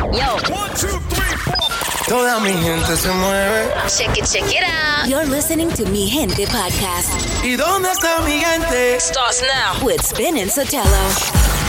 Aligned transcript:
Yo. 0.00 0.34
One, 0.52 0.70
two, 0.74 0.88
three, 1.10 1.36
four. 1.44 1.68
Toda 2.08 2.40
mi 2.40 2.52
gente 2.62 2.96
se 2.96 3.08
mueve. 3.12 3.70
Check 3.88 4.16
it, 4.18 4.24
check 4.26 4.50
it 4.50 4.64
out. 4.64 5.06
You're 5.08 5.26
listening 5.26 5.70
to 5.72 5.84
Mi 5.86 6.08
Gente 6.08 6.46
podcast. 6.46 7.10
¿Y 7.44 7.56
dónde 7.56 7.90
está 7.90 8.20
mi 8.24 8.40
gente? 8.40 8.98
Starts 8.98 9.42
now. 9.42 9.84
With 9.86 10.02
Spin 10.02 10.36
and 10.38 10.50
Sotelo. 10.50 11.59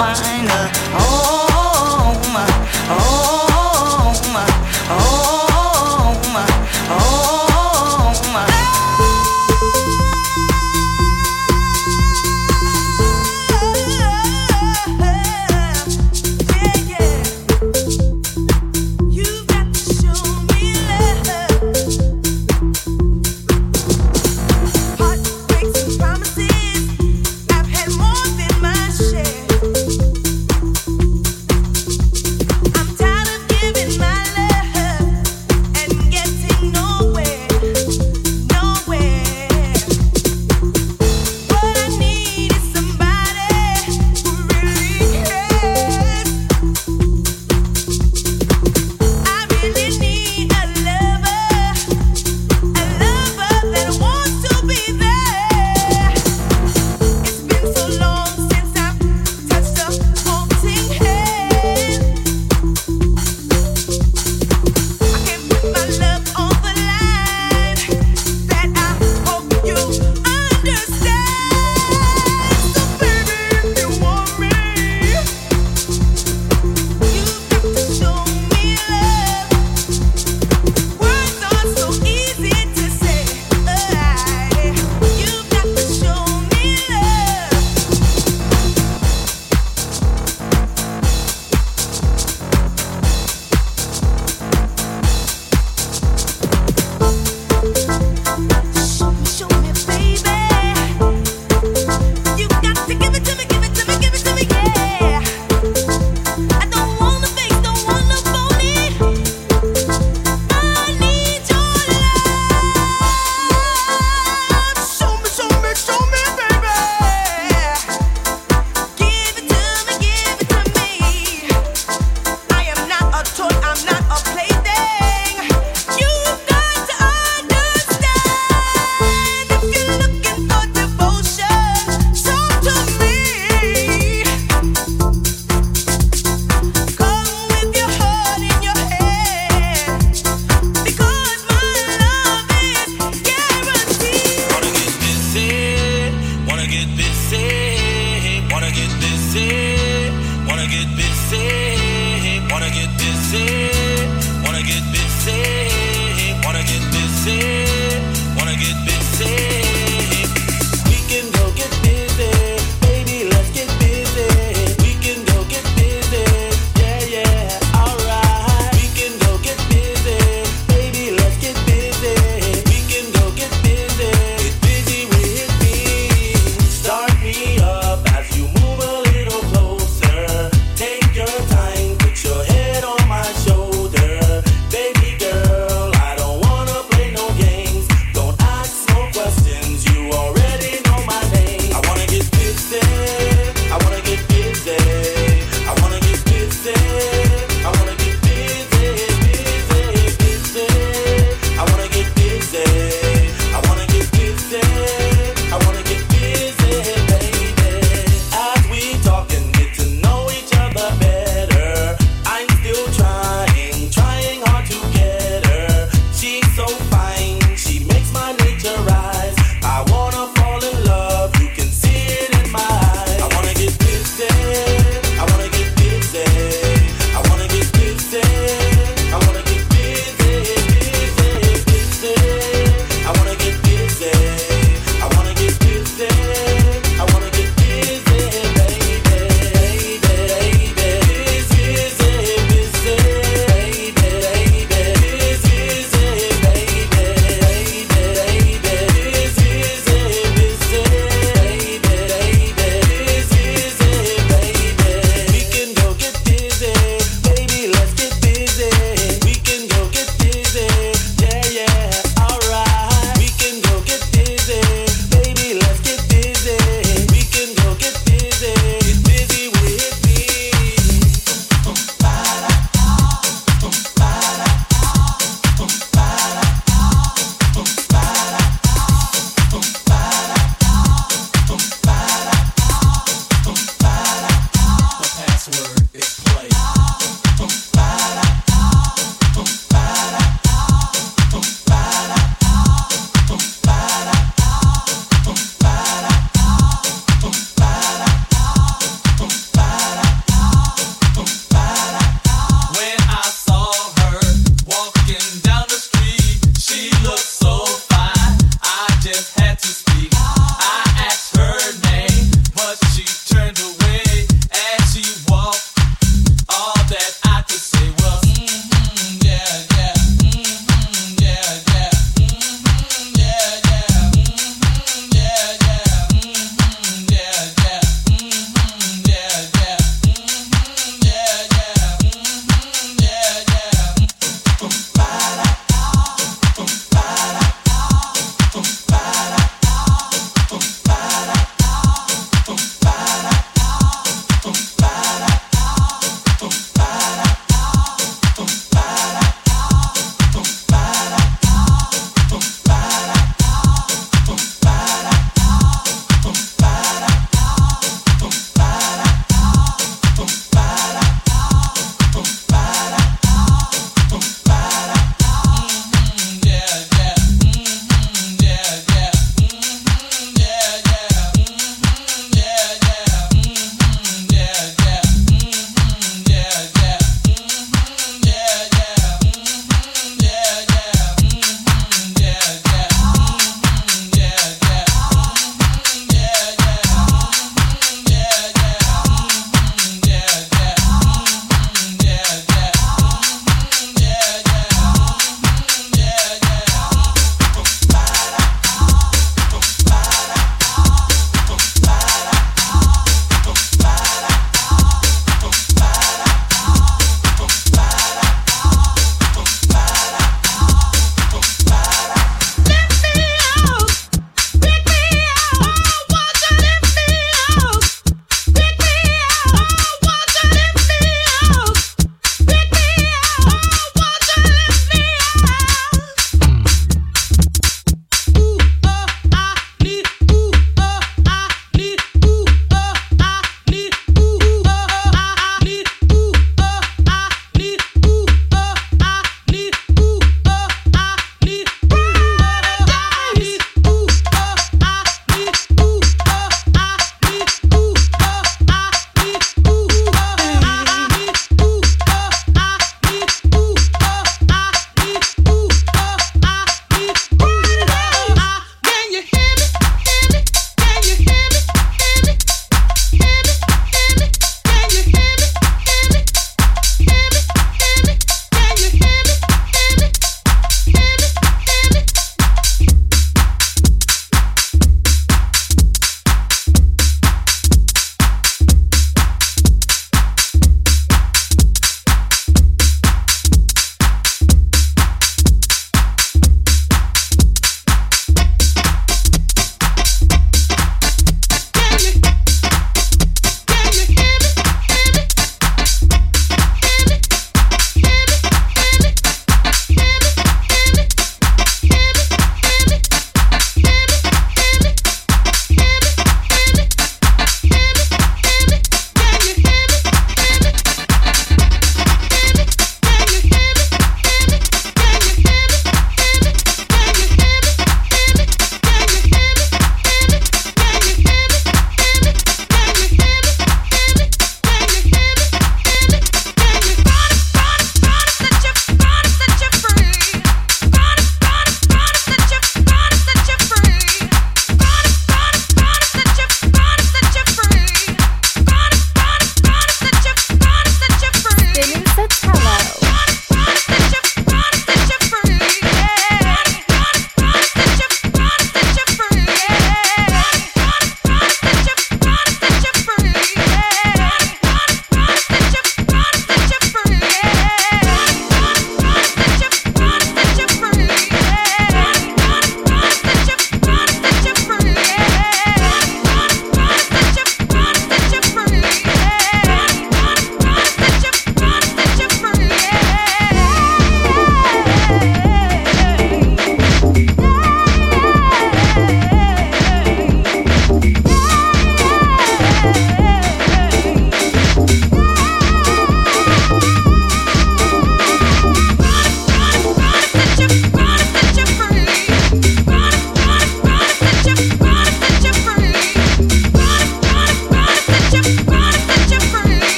Find 0.00 0.48
a 0.48 0.62
home. 0.96 2.34
Home. 2.88 3.29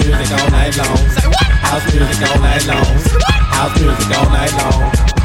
House 0.00 0.08
music 0.08 0.40
all 0.40 0.50
night 0.50 0.76
long. 0.78 0.96
House 1.60 1.94
music 1.94 2.30
all 2.30 2.40
night 2.40 2.66
long. 2.66 2.84
House 3.52 3.80
music 3.80 4.18
all 4.18 4.30
night 4.30 4.52
long. 4.54 5.19